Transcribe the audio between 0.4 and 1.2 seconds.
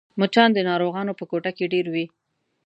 د ناروغانو